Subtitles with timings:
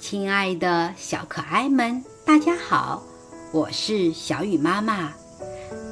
[0.00, 3.02] 亲爱的小可爱们，大家好，
[3.52, 5.12] 我是小雨妈妈。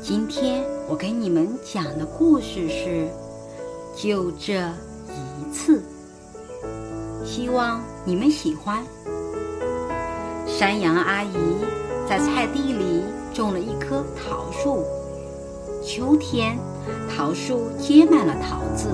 [0.03, 3.06] 今天我给你们讲的故事是
[4.03, 4.54] 《就这
[5.10, 5.83] 一次》，
[7.26, 8.83] 希望你们喜欢。
[10.47, 11.37] 山羊阿姨
[12.09, 13.04] 在菜地里
[13.35, 14.87] 种了一棵桃树，
[15.85, 16.56] 秋天
[17.15, 18.88] 桃树结满了桃子。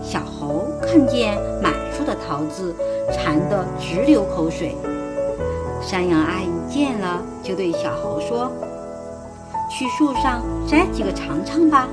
[0.00, 2.74] 小猴看见满树的桃子，
[3.10, 4.76] 馋得直流口水。
[5.80, 8.50] 山羊阿姨见了，就对小猴说
[9.68, 11.88] ：“去树上摘几个尝尝吧。”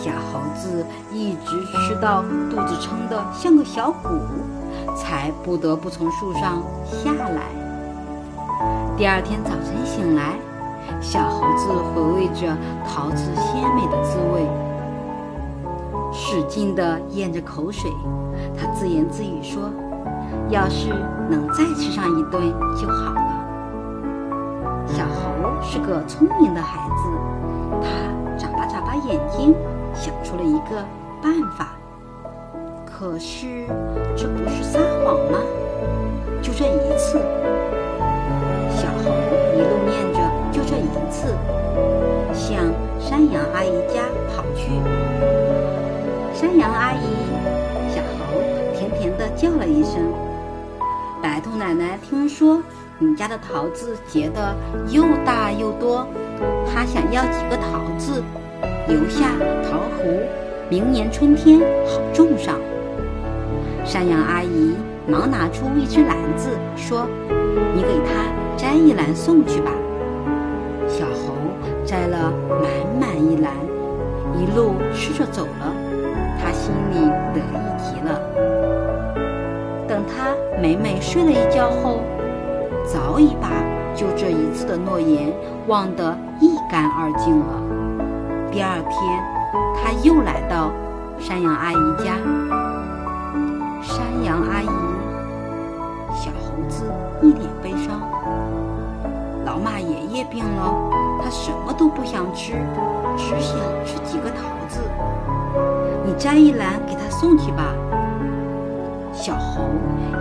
[0.00, 4.08] 小猴子一直吃到肚子撑得像个小鼓，
[4.96, 7.42] 才不得不从树上下来。
[8.96, 10.38] 第二天早晨醒来，
[11.00, 14.46] 小猴子回味着桃子鲜美的滋味。
[16.12, 17.90] 使劲地咽着口水，
[18.56, 19.70] 他自言自语说
[20.48, 20.88] ：“要是
[21.28, 23.20] 能再吃上一顿就好了。”
[24.86, 27.02] 小猴是个聪明的孩子，
[27.82, 29.54] 他眨巴眨巴眼睛，
[29.94, 30.84] 想出了一个
[31.22, 31.68] 办法。
[32.84, 33.66] 可是，
[34.16, 35.38] 这不是撒谎吗？
[36.40, 37.18] 就这一次，
[38.70, 39.10] 小猴
[39.54, 40.20] 一路念着
[40.52, 41.34] “就这一次”，
[42.32, 42.56] 向
[42.98, 44.02] 山羊阿姨家
[44.34, 44.70] 跑去。
[46.32, 47.04] 山羊阿姨，
[48.86, 49.94] 甜甜地叫了一声。
[51.22, 52.62] 白兔奶奶听说
[52.98, 54.54] 你家的桃子结得
[54.88, 56.06] 又大又多，
[56.66, 58.22] 她想要几个桃子，
[58.86, 59.30] 留下
[59.68, 60.04] 桃核，
[60.68, 62.58] 明年春天好种上。
[63.84, 64.74] 山羊阿姨
[65.06, 67.08] 忙拿出一只篮子，说
[67.74, 69.70] ：“你给她摘一篮送去吧。”
[70.88, 71.34] 小猴
[71.84, 72.70] 摘了满
[73.00, 73.52] 满一篮，
[74.38, 75.74] 一路吃着走了。
[76.38, 78.35] 他心里得意极了。
[80.56, 82.00] 等他美美睡了一觉后，
[82.86, 83.48] 早已把
[83.94, 85.32] 就这一次的诺言
[85.66, 87.62] 忘得一干二净了。
[88.50, 89.22] 第二天，
[89.76, 90.70] 他又来到
[91.18, 92.16] 山羊阿姨家。
[93.82, 94.68] 山羊阿姨，
[96.14, 96.84] 小猴子
[97.22, 98.00] 一脸悲伤。
[99.44, 100.74] 老马爷爷病了，
[101.22, 102.54] 他什么都不想吃，
[103.16, 104.80] 只想吃几个桃子。
[106.04, 107.62] 你摘一篮给他送去吧。
[109.26, 109.62] 小猴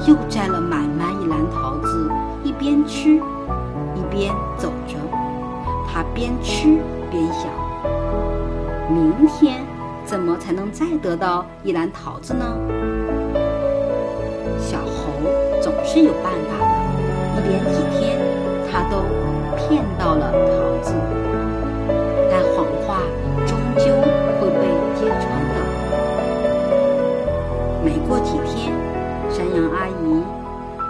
[0.07, 2.11] 又摘了满满一篮桃子，
[2.43, 3.17] 一边吃，
[3.93, 4.95] 一边走着。
[5.87, 6.79] 他边吃
[7.11, 7.45] 边想：
[8.89, 9.63] 明天
[10.05, 12.43] 怎么才能再得到一篮桃子呢？
[14.59, 15.13] 小猴
[15.61, 17.43] 总是有办法的。
[17.43, 18.14] 一连几天，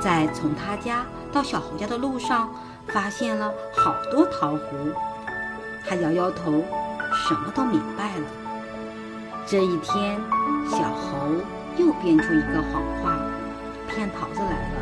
[0.05, 2.47] 在从他家到小猴家的路上
[2.89, 4.59] 发现了好多桃核。
[5.83, 6.63] 他摇摇头，
[7.11, 8.25] 什么都明白了。
[9.47, 10.21] 这一天，
[10.69, 11.17] 小猴
[11.75, 13.17] 又编出一个谎话，
[13.89, 14.77] 骗桃子来了。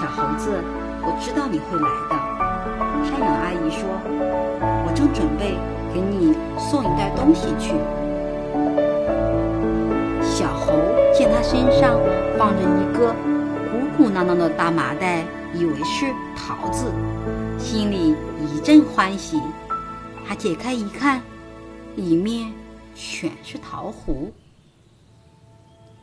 [0.00, 0.62] 小猴子，
[1.02, 2.14] 我知道你会来的。
[3.04, 3.82] 山羊阿姨说
[4.86, 5.58] ：“我正准备
[5.92, 7.74] 给你送一袋东西去。”
[10.22, 10.72] 小猴
[11.12, 11.98] 见他身上
[12.38, 13.12] 放着一个
[14.00, 16.90] 鼓囊囊的大麻袋，以为是桃子，
[17.58, 19.38] 心里一阵欢喜。
[20.26, 21.20] 他解开一看，
[21.96, 22.50] 里面
[22.94, 24.14] 全是桃核。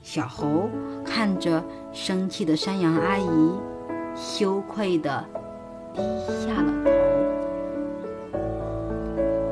[0.04, 0.70] 小猴
[1.04, 3.52] 看着生气的山羊阿姨，
[4.16, 5.26] 羞愧的
[5.96, 6.02] 低
[6.46, 6.92] 下了头。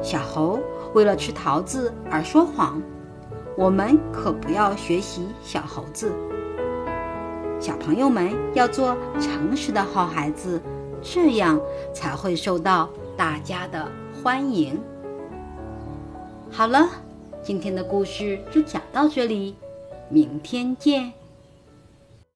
[0.04, 0.60] 小猴
[0.94, 2.80] 为了吃桃子而说谎。
[3.58, 6.12] 我们可不要学习小猴子，
[7.66, 10.62] 小朋友们要做诚实的好孩子，
[11.02, 11.60] 这样
[11.92, 12.88] 才会受到
[13.18, 14.80] 大家的欢迎。
[16.52, 16.88] 好了，
[17.42, 19.56] 今天的故事就讲到这里，
[20.10, 21.12] 明天见。